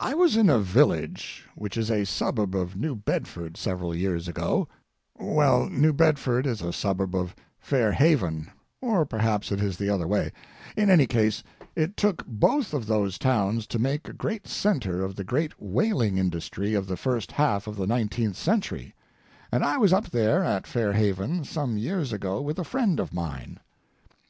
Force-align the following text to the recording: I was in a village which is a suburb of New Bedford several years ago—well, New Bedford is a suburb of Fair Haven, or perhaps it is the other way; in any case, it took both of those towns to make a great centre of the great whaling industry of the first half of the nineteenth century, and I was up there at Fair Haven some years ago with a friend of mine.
I 0.00 0.14
was 0.14 0.38
in 0.38 0.48
a 0.48 0.58
village 0.58 1.44
which 1.54 1.76
is 1.76 1.90
a 1.90 2.06
suburb 2.06 2.54
of 2.54 2.76
New 2.76 2.96
Bedford 2.96 3.58
several 3.58 3.94
years 3.94 4.26
ago—well, 4.26 5.68
New 5.68 5.92
Bedford 5.92 6.46
is 6.46 6.62
a 6.62 6.72
suburb 6.72 7.14
of 7.14 7.34
Fair 7.58 7.92
Haven, 7.92 8.50
or 8.80 9.04
perhaps 9.04 9.52
it 9.52 9.60
is 9.60 9.76
the 9.76 9.90
other 9.90 10.06
way; 10.06 10.32
in 10.78 10.88
any 10.88 11.06
case, 11.06 11.42
it 11.76 11.94
took 11.94 12.24
both 12.26 12.72
of 12.72 12.86
those 12.86 13.18
towns 13.18 13.66
to 13.66 13.78
make 13.78 14.08
a 14.08 14.14
great 14.14 14.46
centre 14.48 15.04
of 15.04 15.14
the 15.14 15.24
great 15.24 15.52
whaling 15.60 16.16
industry 16.16 16.72
of 16.72 16.86
the 16.86 16.96
first 16.96 17.32
half 17.32 17.66
of 17.66 17.76
the 17.76 17.86
nineteenth 17.86 18.36
century, 18.38 18.94
and 19.52 19.62
I 19.62 19.76
was 19.76 19.92
up 19.92 20.08
there 20.08 20.42
at 20.42 20.66
Fair 20.66 20.94
Haven 20.94 21.44
some 21.44 21.76
years 21.76 22.14
ago 22.14 22.40
with 22.40 22.58
a 22.58 22.64
friend 22.64 22.98
of 22.98 23.12
mine. 23.12 23.60